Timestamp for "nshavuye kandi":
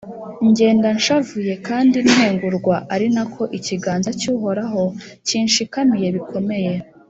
0.97-1.97